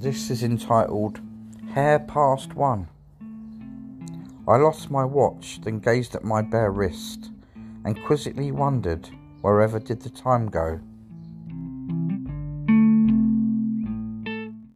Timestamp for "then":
5.62-5.78